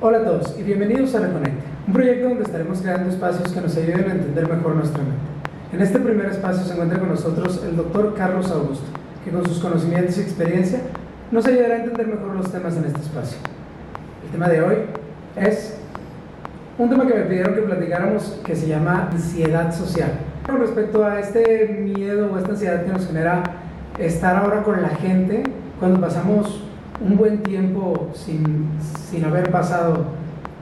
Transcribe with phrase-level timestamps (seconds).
[0.00, 3.76] Hola a todos y bienvenidos a Reconecte, un proyecto donde estaremos creando espacios que nos
[3.76, 5.18] ayuden a entender mejor nuestra mente.
[5.72, 8.84] En este primer espacio se encuentra con nosotros el doctor Carlos Augusto,
[9.24, 10.80] que con sus conocimientos y experiencia
[11.30, 13.38] nos ayudará a entender mejor los temas en este espacio.
[14.24, 14.76] El tema de hoy
[15.36, 15.78] es
[16.76, 20.10] un tema que me pidieron que platicáramos que se llama ansiedad social.
[20.44, 23.42] Con respecto a este miedo o esta ansiedad que nos genera
[23.98, 25.44] estar ahora con la gente
[25.78, 26.64] cuando pasamos
[27.00, 28.68] un buen tiempo sin,
[29.14, 30.04] sin haber pasado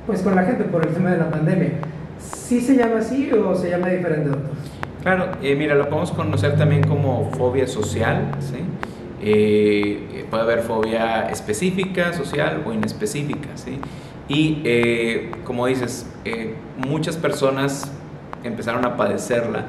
[0.07, 1.73] pues con la gente por el tema de la pandemia.
[2.19, 4.51] ¿Sí se llama así o se llama diferente, doctor?
[5.03, 8.59] Claro, eh, mira, lo podemos conocer también como fobia social, ¿sí?
[9.23, 13.81] Eh, puede haber fobia específica, social o inespecífica, ¿sí?
[14.29, 16.07] Y eh, como dices,
[16.77, 17.91] muchas personas
[18.45, 19.65] empezaron a padecerla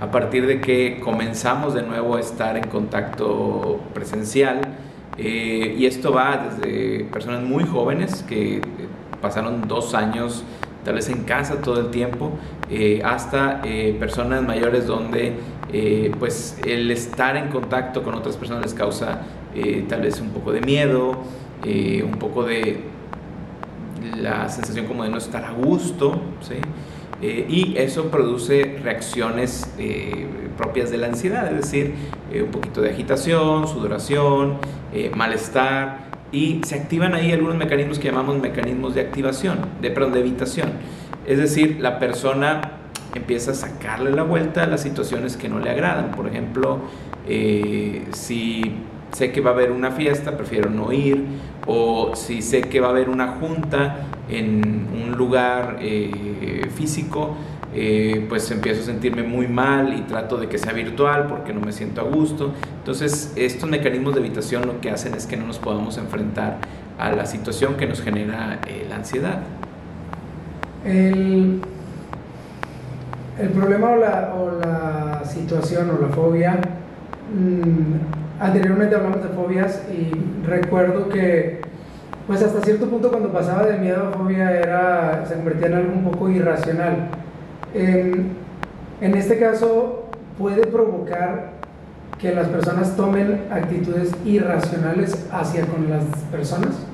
[0.00, 4.60] a partir de que comenzamos de nuevo a estar en contacto presencial,
[5.18, 8.62] eh, y esto va desde personas muy jóvenes que eh,
[9.20, 10.44] pasaron dos años
[10.84, 12.32] tal vez en casa todo el tiempo,
[12.68, 13.62] eh, hasta
[14.00, 15.36] personas mayores donde
[16.18, 19.22] pues el estar en contacto con otras personas les causa
[19.88, 21.22] tal vez un poco de miedo,
[21.64, 22.80] un poco de
[24.16, 26.56] la sensación como de no estar a gusto, ¿sí?
[27.22, 30.26] Eh, y eso produce reacciones eh,
[30.58, 31.94] propias de la ansiedad, es decir,
[32.32, 34.58] eh, un poquito de agitación, sudoración,
[35.14, 40.20] malestar, y se activan ahí algunos mecanismos que llamamos mecanismos de activación, de, perdón, de
[40.20, 40.70] evitación.
[41.26, 42.72] Es decir, la persona
[43.14, 46.10] empieza a sacarle la vuelta a las situaciones que no le agradan.
[46.10, 46.80] Por ejemplo,
[48.12, 48.74] si
[49.12, 51.24] sé que va a haber una fiesta, prefiero no ir,
[51.66, 57.36] o si sé que va a haber una junta en un lugar eh, físico,
[57.74, 61.60] eh, pues empiezo a sentirme muy mal y trato de que sea virtual porque no
[61.60, 62.52] me siento a gusto.
[62.78, 66.58] Entonces, estos mecanismos de evitación lo que hacen es que no nos podamos enfrentar
[66.98, 69.40] a la situación que nos genera eh, la ansiedad.
[70.84, 71.60] El,
[73.38, 76.60] el problema o la, o la, situación o la fobia,
[77.34, 81.60] mm, anteriormente hablamos de fobias y recuerdo que
[82.26, 85.92] pues hasta cierto punto cuando pasaba de miedo a fobia era, se convertía en algo
[85.92, 87.08] un poco irracional.
[87.74, 88.36] En,
[89.00, 91.52] este caso puede provocar
[92.18, 96.86] que las personas tomen actitudes irracionales hacia con las personas.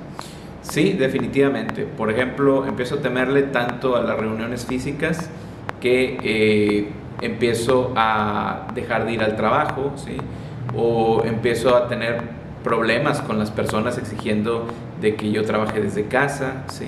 [0.63, 1.85] Sí, definitivamente.
[1.85, 5.29] Por ejemplo, empiezo a temerle tanto a las reuniones físicas
[5.81, 6.89] que eh,
[7.21, 10.17] empiezo a dejar de ir al trabajo, ¿sí?
[10.77, 14.67] O empiezo a tener problemas con las personas exigiendo
[15.01, 16.87] de que yo trabaje desde casa, ¿sí?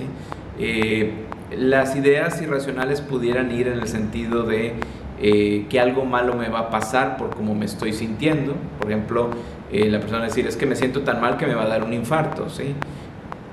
[0.59, 1.11] Eh,
[1.57, 4.73] las ideas irracionales pudieran ir en el sentido de
[5.21, 8.55] eh, que algo malo me va a pasar por cómo me estoy sintiendo.
[8.79, 9.29] Por ejemplo,
[9.71, 11.83] eh, la persona decir, es que me siento tan mal que me va a dar
[11.83, 12.75] un infarto, ¿sí?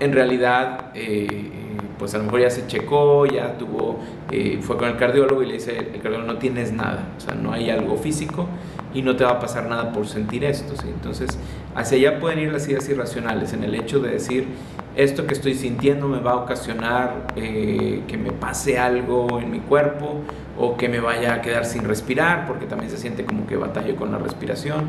[0.00, 0.92] En realidad,
[1.98, 3.98] pues a lo mejor ya se checó, ya tuvo,
[4.60, 7.52] fue con el cardiólogo y le dice, el cardiólogo no tienes nada, o sea, no
[7.52, 8.46] hay algo físico
[8.98, 10.74] y no te va a pasar nada por sentir esto.
[10.76, 10.88] ¿sí?
[10.88, 11.38] Entonces,
[11.76, 14.48] hacia allá pueden ir las ideas irracionales, en el hecho de decir,
[14.96, 19.60] esto que estoy sintiendo me va a ocasionar eh, que me pase algo en mi
[19.60, 20.22] cuerpo
[20.58, 23.94] o que me vaya a quedar sin respirar, porque también se siente como que batallo
[23.94, 24.86] con la respiración.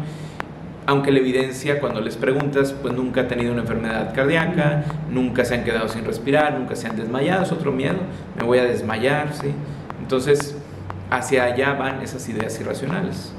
[0.88, 5.54] Aunque la evidencia, cuando les preguntas, pues nunca ha tenido una enfermedad cardíaca, nunca se
[5.54, 8.00] han quedado sin respirar, nunca se han desmayado, es otro miedo,
[8.36, 9.54] me voy a desmayar, ¿sí?
[10.02, 10.58] Entonces,
[11.12, 13.36] hacia allá van esas ideas irracionales.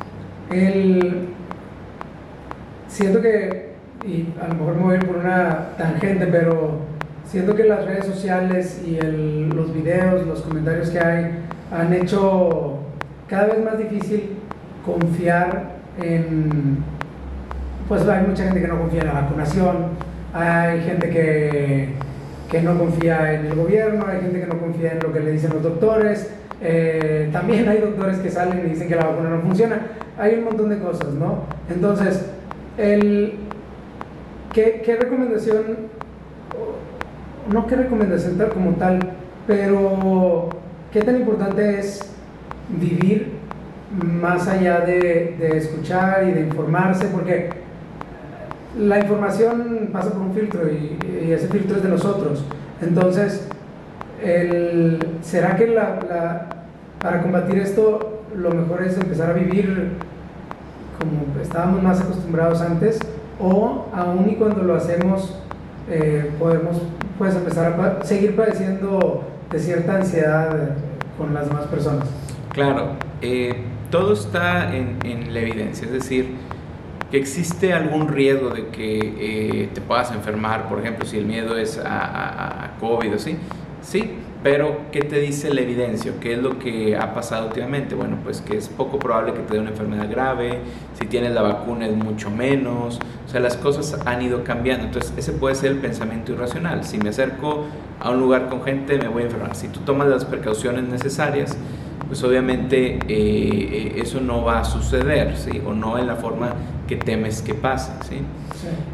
[0.51, 1.29] El,
[2.89, 3.71] siento que,
[4.05, 6.79] y a lo mejor me voy a ir por una tangente, pero
[7.25, 8.99] siento que las redes sociales y
[9.55, 11.31] los videos, los comentarios que hay,
[11.73, 12.79] han hecho
[13.29, 14.31] cada vez más difícil
[14.85, 16.79] confiar en,
[17.87, 19.77] pues hay mucha gente que no confía en la vacunación,
[20.35, 21.91] hay gente que,
[22.51, 25.31] que no confía en el gobierno, hay gente que no confía en lo que le
[25.31, 26.29] dicen los doctores,
[26.63, 29.81] eh, también hay doctores que salen y dicen que la vacuna no funciona.
[30.19, 31.45] Hay un montón de cosas, ¿no?
[31.71, 32.27] Entonces,
[32.77, 33.35] el,
[34.53, 35.63] ¿qué, ¿qué, recomendación,
[37.51, 39.01] no qué recomendación tal como tal,
[39.47, 40.51] pero
[40.93, 42.01] qué tan importante es
[42.69, 43.33] vivir
[44.05, 47.07] más allá de, de escuchar y de informarse?
[47.07, 47.51] Porque
[48.79, 52.45] la información pasa por un filtro y, y ese filtro es de nosotros.
[52.83, 53.49] Entonces,
[55.23, 56.47] ¿será que la,
[57.01, 59.93] para combatir esto lo mejor es empezar a vivir
[60.99, 62.99] como estábamos más acostumbrados antes?
[63.39, 65.35] ¿O aún y cuando lo hacemos
[65.89, 66.83] eh, podemos
[67.19, 70.77] pues, empezar a seguir padeciendo de cierta ansiedad
[71.17, 72.07] con las demás personas?
[72.53, 72.91] Claro,
[73.23, 76.35] eh, todo está en, la evidencia, es decir,
[77.11, 81.57] que existe algún riesgo de que eh, te puedas enfermar, por ejemplo, si el miedo
[81.57, 83.37] es a COVID o así,
[83.83, 84.11] sí,
[84.43, 86.13] pero, ¿qué te dice la evidencia?
[86.19, 87.95] ¿Qué es lo que ha pasado últimamente?
[87.95, 90.61] Bueno, pues que es poco probable que te dé una enfermedad grave,
[90.99, 94.87] si tienes la vacuna es mucho menos, o sea, las cosas han ido cambiando.
[94.87, 96.85] Entonces, ese puede ser el pensamiento irracional.
[96.85, 97.67] Si me acerco
[98.01, 99.55] a un lugar con gente, me voy a enfermar.
[99.55, 101.55] Si tú tomas las precauciones necesarias,
[102.09, 105.61] pues obviamente eh, eso no va a suceder, ¿sí?
[105.67, 106.55] O no en la forma
[106.91, 108.17] que temes que pase, ¿sí?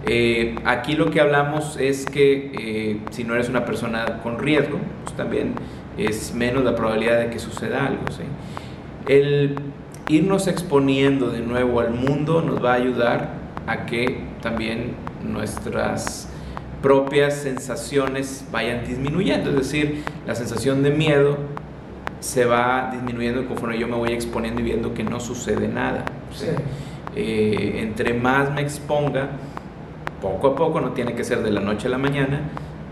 [0.05, 4.79] Eh, aquí lo que hablamos es que eh, si no eres una persona con riesgo,
[5.03, 5.55] pues también
[5.97, 8.03] es menos la probabilidad de que suceda algo.
[8.11, 8.25] ¿sí?
[9.09, 9.57] El
[10.09, 13.31] irnos exponiendo de nuevo al mundo nos va a ayudar
[13.67, 14.93] a que también
[15.25, 16.29] nuestras
[16.83, 21.39] propias sensaciones vayan disminuyendo, es decir, la sensación de miedo
[22.21, 26.05] se va disminuyendo conforme yo me voy exponiendo y viendo que no sucede nada.
[27.17, 29.31] Eh, entre más me exponga,
[30.21, 32.41] poco a poco, no tiene que ser de la noche a la mañana,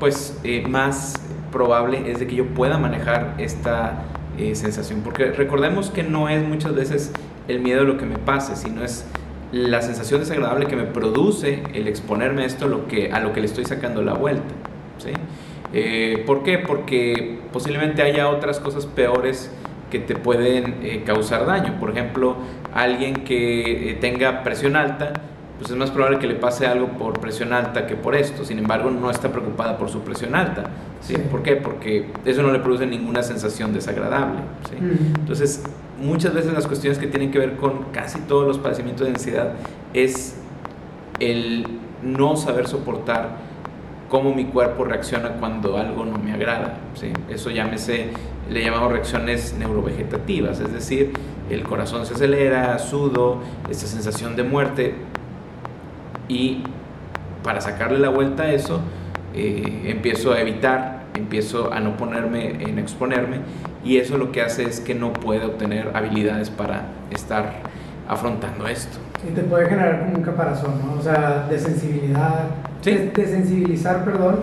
[0.00, 1.14] pues eh, más
[1.52, 4.02] probable es de que yo pueda manejar esta
[4.38, 5.02] eh, sensación.
[5.02, 7.12] Porque recordemos que no es muchas veces
[7.48, 9.04] el miedo lo que me pase, sino es
[9.52, 13.40] la sensación desagradable que me produce el exponerme a esto lo que, a lo que
[13.40, 14.52] le estoy sacando la vuelta.
[14.98, 15.10] ¿sí?
[15.72, 16.58] Eh, ¿Por qué?
[16.58, 19.50] Porque posiblemente haya otras cosas peores
[19.94, 21.78] que te pueden causar daño.
[21.78, 22.34] Por ejemplo,
[22.74, 25.12] alguien que tenga presión alta,
[25.56, 28.44] pues es más probable que le pase algo por presión alta que por esto.
[28.44, 30.64] Sin embargo, no está preocupada por su presión alta.
[31.00, 31.14] ¿sí?
[31.30, 31.54] ¿Por qué?
[31.54, 34.40] Porque eso no le produce ninguna sensación desagradable.
[34.68, 34.76] ¿sí?
[35.20, 35.62] Entonces,
[36.02, 39.52] muchas veces las cuestiones que tienen que ver con casi todos los padecimientos de ansiedad
[39.92, 40.40] es
[41.20, 41.68] el
[42.02, 43.36] no saber soportar
[44.08, 46.78] cómo mi cuerpo reacciona cuando algo no me agrada.
[46.94, 47.12] ¿sí?
[47.28, 48.08] Eso llámese,
[48.50, 51.12] le llamamos reacciones neurovegetativas, es decir,
[51.50, 53.38] el corazón se acelera, sudo,
[53.70, 54.94] esta sensación de muerte
[56.28, 56.62] y
[57.42, 58.80] para sacarle la vuelta a eso,
[59.34, 63.40] eh, empiezo a evitar, empiezo a no ponerme en exponerme
[63.84, 67.52] y eso lo que hace es que no puede obtener habilidades para estar
[68.08, 68.98] afrontando esto.
[69.26, 70.98] Y te puede generar como un caparazón, ¿no?
[70.98, 72.46] O sea, de sensibilidad,
[72.80, 73.10] ¿Sí?
[73.14, 74.40] de, sensibilizar, perdón,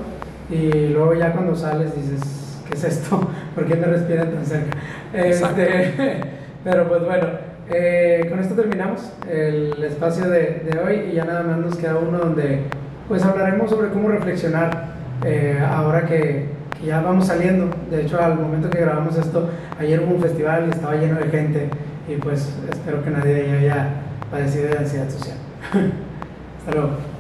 [0.50, 3.20] y luego ya cuando sales dices, ¿qué es esto?
[3.56, 4.78] ¿Por qué me respiran tan cerca?
[5.14, 5.94] Este,
[6.64, 7.28] pero pues bueno,
[7.70, 11.98] eh, con esto terminamos el espacio de, de, hoy y ya nada más nos queda
[11.98, 12.62] uno donde
[13.08, 14.92] pues hablaremos sobre cómo reflexionar
[15.26, 16.48] eh, ahora que,
[16.80, 17.70] que, ya vamos saliendo.
[17.90, 21.26] De hecho, al momento que grabamos esto, ayer hubo un festival y estaba lleno de
[21.26, 21.70] gente
[22.08, 23.90] y pues espero que nadie haya
[24.30, 25.38] padecido de ansiedad social.
[26.60, 27.11] Hasta luego.